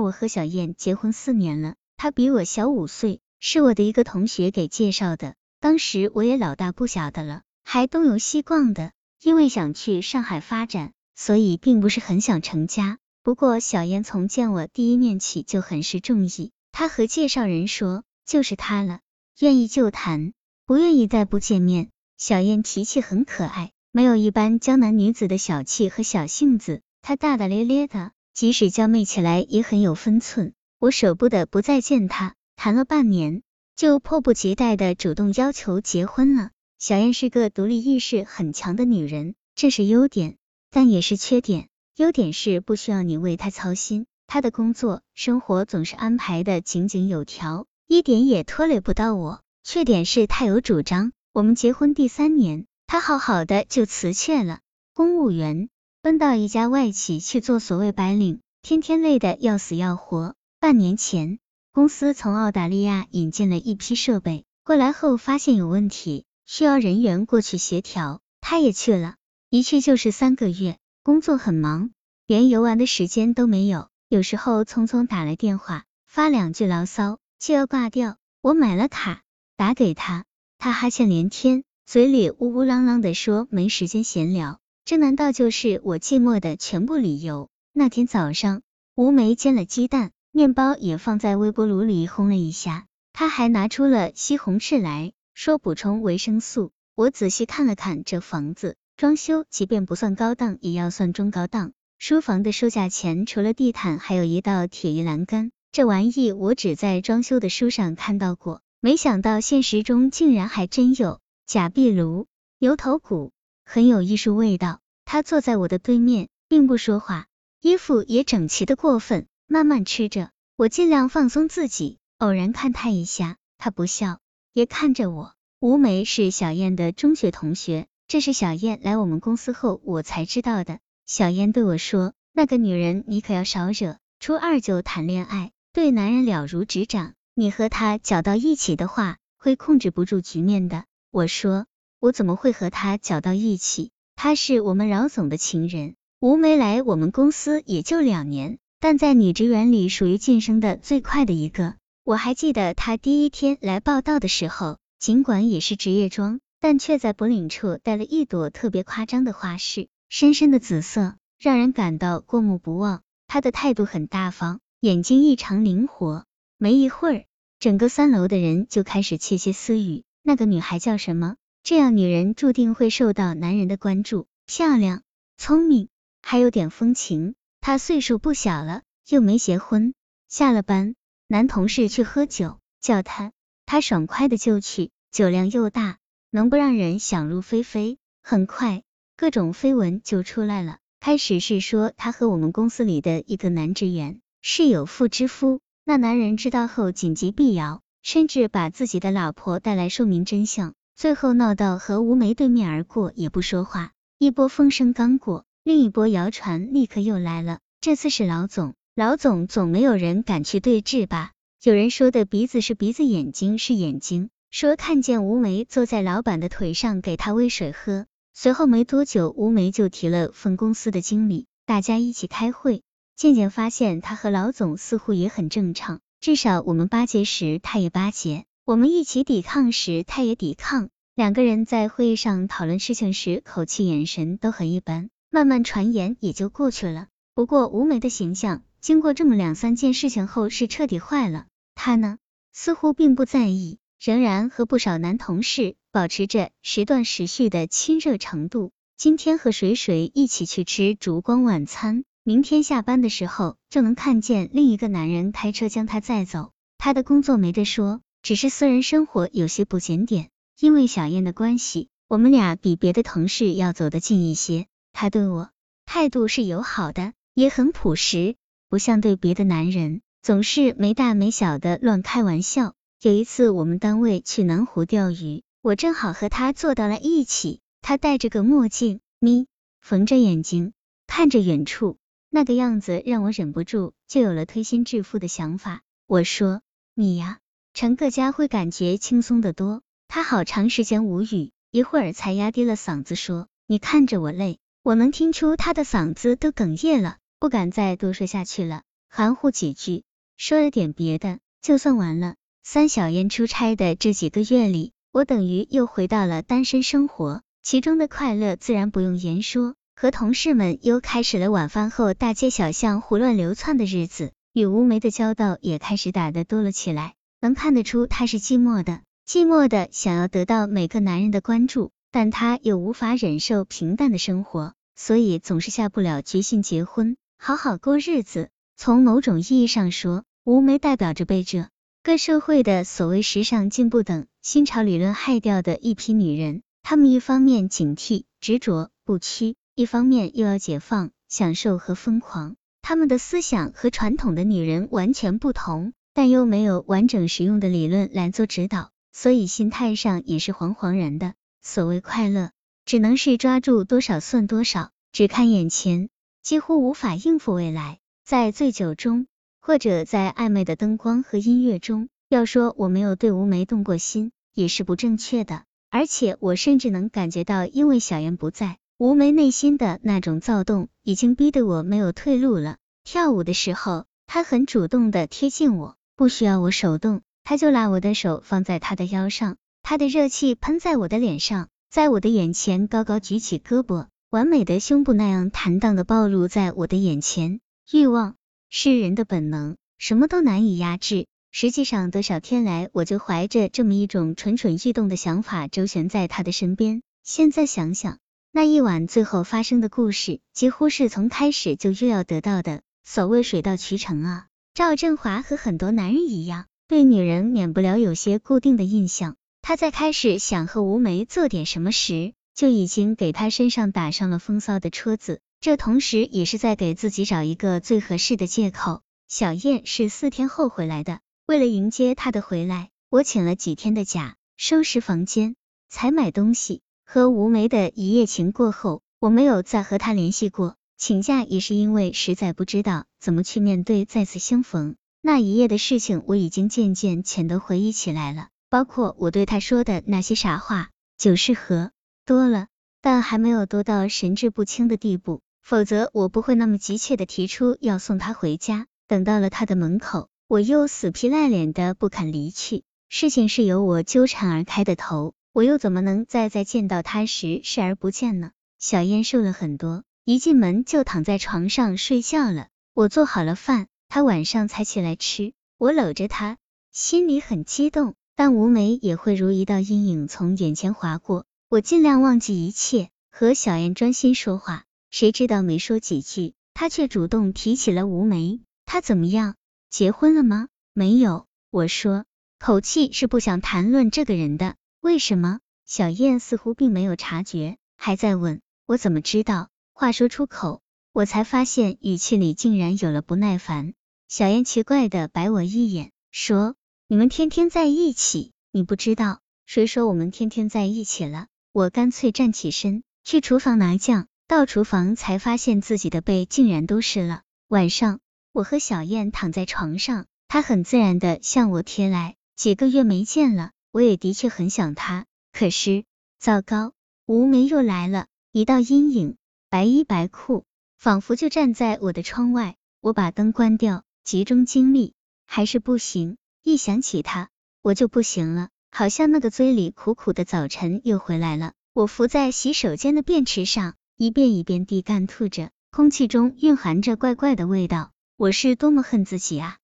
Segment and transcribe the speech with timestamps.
[0.00, 5.34] 我和小燕结婚四年了，她比我小五岁，是我的一个同学给介绍的。
[5.60, 8.92] 当时我也老大不小的了，还东游西逛的。
[9.20, 12.98] 因为想去上海发展，所以并不是很想成家。
[13.24, 19.00] 不过小燕从见我第一面起就很是中意，她和介绍人说就是她了，
[19.40, 20.34] 愿意就谈，
[20.66, 21.90] 不愿意再不见面。
[22.16, 28.12] 小燕脾气很可爱，没有一般江南女子的小气和小性子，她大大咧咧的。
[28.38, 33.42] 即使娇媚起来也很有分寸，我舍不得不再见他，谈了半年，
[33.74, 36.50] 就迫不及待的主动要求结婚了。
[36.78, 40.36] 小燕是个独立意识很强的女人，这是优点，
[40.70, 41.68] 但也是缺点。
[41.96, 49.40] 优点是不需要你为她操心，她的工作生活总是安排的井井有条，一点也拖累不到我。
[49.64, 51.10] 缺点是太有主张。
[51.32, 54.60] 我们结婚第三年，她好好的就辞去了
[54.94, 55.70] 公务员。
[56.00, 60.36] 奔到一家外企去做所谓白领，天天累得要死要活。
[60.60, 61.40] 半年前，
[61.72, 69.16] 公司从澳大利亚引进了一批设备，过来后发现有问题，需要人员过去协调，他也去了，
[69.50, 71.90] 一去就是三个月，工作很忙，
[72.28, 73.88] 连游玩的时间都没有。
[74.08, 78.18] 有时候匆匆打来电话，发两句牢骚就要挂掉。
[78.40, 79.22] 我买了卡，
[79.56, 80.24] 打给他，
[80.58, 84.60] 他哈欠连天，嘴里呜呜囔囔的说没时间闲聊。
[84.88, 87.50] 这难道就是我寂寞的全部理由？
[87.74, 88.62] 那天早上，
[88.94, 96.72] 吴梅煎了鸡蛋，面包也放在微波炉里烘了一下，她还拿出了西红柿来说补充维生素。
[96.94, 101.72] 我仔细看了看这房子装修，即便不算高档，也要算中高档。
[101.98, 105.50] 书房的售价前除了地毯，还有一道铁艺栏杆。
[105.70, 111.20] 这玩意我只在装修的书上看到过，没想到现实中竟然还真有。
[111.46, 112.26] 假壁炉、
[112.58, 113.32] 牛头骨。
[113.70, 114.80] 很有艺术味道。
[115.04, 117.26] 他坐在我的对面，并不说话，
[117.60, 120.30] 衣服也整齐的过分，慢慢吃着。
[120.56, 124.20] 我尽量放松自己，偶然看他一下，他不笑，
[124.54, 125.34] 也看着我。
[125.60, 130.78] 吴梅是小燕的中学同学，这是小燕来我们公司后我才知道的。
[131.04, 141.66] 小燕对我说：“那个女人你可要少惹，初二就谈恋爱，对男人了如指掌，你和她搅到一起的话，会控制不住局面的。”我说。
[142.00, 143.90] 我怎么会和他搅到一起？
[144.14, 145.94] 他是我们饶总的情人。
[146.20, 151.74] 吴梅来我们公司也就两年，但在女职员里属于晋升的最快的一个。
[152.04, 163.02] 我还记得他第一天来报道的时候，尽管也是职业装，但却在脖领处戴了一朵特别夸张的花饰，深深的紫色，让人感到过目不忘。
[163.26, 166.24] 他的态度很大方，眼睛异常灵活。
[166.56, 167.24] 没一会儿，
[167.60, 170.04] 整个三楼的人就开始窃窃私语。
[170.22, 171.36] 那个女孩叫什么？
[171.68, 175.02] 这样女人注定会受到男人的关注，漂亮、
[175.36, 175.90] 聪明，
[176.22, 177.34] 还有点风情。
[177.60, 179.92] 她岁数不小了，又没结婚。
[180.30, 180.94] 下了班，
[181.26, 183.32] 男同事去喝酒，叫她，
[183.66, 185.98] 她爽快的就去，酒量又大，
[186.30, 187.98] 能不让人想入非非？
[188.22, 188.82] 很快，
[189.18, 190.78] 各种绯闻就出来了。
[191.00, 200.72] 开始是说她和我们公司里的一个男职员是有妇之夫，那男人知道后紧急辟谣，甚至把自己的老婆带来说明真相。
[200.98, 207.60] 最后闹到和吴梅对面而过也不说话，一波风声刚过，另一波谣传立刻又来了。
[207.80, 211.30] 这次是老总，老总总没有人敢去对峙吧？
[211.62, 218.06] 有人说的鼻子是鼻子，眼睛是眼睛，说看见吴梅坐在老板的腿上给他喂水喝。
[218.34, 222.82] 随后没多久，吴梅就提了分公司的经理，大家一起开会，
[223.14, 228.46] 渐渐发现他和老总似乎也很正常，至少我们巴结时他也巴结。
[228.68, 230.90] 我们一起抵抗时，他也抵抗。
[231.14, 235.08] 两个人在会议上讨论事情时，口气、眼神都很一般。
[235.30, 237.06] 慢慢传言也就过去了。
[237.34, 241.46] 不过吴梅的形象，经过这么两三件事情后，是彻底坏了。
[241.74, 242.18] 他呢，
[242.52, 248.72] 似乎并不在意，仍然和不少男同事保持着时断时续的亲热程度。
[248.98, 256.50] 今天和水水一起去吃烛光晚餐，明天下班的时候就能看见另一个男人开车将他载走。
[256.76, 258.02] 他的工作没得说。
[258.22, 264.66] 只是私人生活有些不检点，因为小燕的关系，我们俩比别的同事要走得近一些。
[264.92, 265.50] 他对我
[265.86, 268.34] 态度是友好的，也很朴实，
[268.68, 272.74] 不像对别的男人总是没大没小的乱开玩笑。
[273.00, 279.46] 有一次我们单位去南湖钓鱼，我正好和他坐到了一起，他戴着个墨镜，眯
[279.80, 280.72] 缝着眼睛，
[281.06, 281.96] 看着远处，
[282.28, 285.82] 那个样子让我忍不住就有了推心置腹的想法。
[286.06, 286.60] 我说
[286.94, 287.38] 你呀。
[287.74, 289.82] 陈各家会感觉轻松的多。
[290.08, 298.82] 他好长时间无语，一会儿才压低了嗓子说：“你看着我累。”我能听出他的嗓子都哽咽了，不敢再多说下去了。
[299.10, 300.04] 含糊几句，
[300.38, 302.36] 说了点别的，就算完了。
[302.62, 309.74] 三小燕出差的这几个月里，我等于又回到了单身生活，其中的快乐自然不用言说。
[309.94, 317.14] 和同事们又开始了晚饭后大街小巷胡乱流窜的日子，与吴梅的交道也开始打得多了起来。
[317.40, 328.50] 能看得出她是寂寞的，寂寞的想要得到每个男人的关注，但她又无法忍受平淡的生活，所以总是下不了决心结婚，好好过日子。
[328.76, 331.68] 从某种意义上说，吴梅代表着被这
[332.02, 336.62] 个社会的所谓时尚进步等新潮理论害掉的一批女人。
[336.82, 339.56] 她们一方面警惕、执着、不屈。
[339.74, 351.34] 一方面又要解放、享受和疯狂，她们的思想和传统的女人完全不同，但又没有完整实用的理论来做指导，所以心态上也是惶惶然的。
[351.62, 352.50] 所谓快乐，
[352.84, 356.08] 只能是抓住多少算多少，只看眼前，
[356.42, 358.00] 几乎无法应付未来。
[358.24, 359.28] 在醉酒中，
[359.60, 365.62] 或者在暧昧的灯光和音乐中，要说我没有对吴梅动过心，也是不正确的。
[365.88, 368.78] 而且我甚至能感觉到，因为小妍不在。
[368.98, 372.78] 吴梅内心的那种躁动，已经逼得我没有退路了。
[373.04, 387.60] 跳舞的时候，他很主动的贴近我，不需要我手动，他就拉我的手放在他的腰上，他的热气喷在我的脸上，在我的眼前高高举起胳膊，完美的胸部那样坦荡的暴露在我的眼前。
[387.92, 388.34] 欲望
[388.68, 391.28] 是人的本能，什么都难以压制。
[391.52, 397.02] 实际上，多少天来，我就怀着这么一种蠢蠢欲动的想法，周旋在他的身边。
[397.22, 398.18] 现在想想。
[398.50, 402.80] 那一晚最后发生的故事，几乎是从开始就预料得到的。
[403.04, 404.47] 所谓水到渠成啊。
[404.78, 409.34] 赵振华和很多男人一样，对女人免不了有些固定的印象。
[409.60, 415.40] 他在开始想和吴梅做点什么时，就已经给他身上打上了风骚的戳子。
[415.60, 419.02] 这同时也是在给自己找一个最合适的借口。
[419.26, 425.56] 小燕是四天后回来的，为了迎接她的回来，我请了几天的假，收拾房间，
[425.90, 426.82] 才买东西。
[427.04, 430.76] 和吴梅的一夜情过后，我没有再和他联系过。
[430.98, 434.96] 请假也是因为实在不知道怎么去面对再次相逢。
[435.22, 440.90] 那一夜的事情，我已经渐渐浅的回忆起来了，包括我对他说的那些傻话。
[441.16, 441.92] 酒是喝
[442.26, 442.66] 多了，
[443.00, 448.86] 但还没有多到神志不清的地步，否则我不会那么急切的提出要送他回家。
[449.06, 452.82] 等到了他的门口，我又死皮赖脸的不肯离去。
[453.08, 455.34] 事情是由我纠缠而开的头。
[455.52, 458.50] 我又怎么能再在见到他时视而不见呢？
[458.78, 462.68] 小燕瘦了很多，一进门就躺在床上睡觉了。
[462.92, 465.54] 我做好了饭，她晚上才起来吃。
[465.78, 466.58] 我搂着她，
[466.92, 471.46] 心里很激动，但吴梅也会如一道阴影从眼前划过。
[471.70, 474.84] 我尽量忘记一切，和小燕专心说话。
[475.10, 478.60] 谁知道没说几句，她却主动提起了吴梅。
[478.84, 479.54] 她怎么样？
[479.88, 480.68] 结婚了吗？
[480.92, 481.46] 没有。
[481.70, 482.26] 我说，
[482.58, 484.76] 口气是不想谈论这个人的。
[485.00, 485.60] 为什么？
[485.86, 489.70] 小燕似乎并没有察觉，还在问我怎么知道。
[490.00, 490.80] 话说出口，
[491.12, 493.94] 我才发现语气里竟然有了不耐烦。
[494.28, 496.76] 小燕奇怪的白我一眼，说
[497.08, 499.40] ：“你们天天在一起，你不知道？
[499.66, 504.28] 谁说我们天天在一起了？”我干脆站起身，去厨房拿酱。
[504.46, 507.42] 到厨房才发现自己的背竟然都湿了。
[507.66, 508.20] 晚上，
[508.52, 512.36] 我和小燕躺在床上，她很自然的向我贴来。
[512.54, 513.72] 几个月没见了。
[513.90, 516.04] 我也的确很想她，可是，
[516.38, 516.92] 糟糕，
[517.26, 519.36] 吴梅又来了，一道阴影，
[519.70, 520.64] 白衣白裤，
[520.96, 522.76] 仿佛就站在我的窗外。
[523.02, 525.12] 我把灯关掉，集中精力，
[525.46, 526.38] 还是不行。
[526.62, 527.50] 一想起他，
[527.82, 531.74] 我就不行了，好像那个嘴里苦苦的早晨又回来了。
[531.92, 538.12] 我伏在洗手间的便池上，一遍一遍地干吐着，空气中蕴含着怪怪的味道。
[538.38, 539.76] 我是多么恨自己啊！